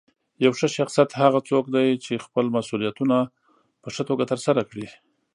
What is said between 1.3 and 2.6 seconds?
څوک دی چې خپل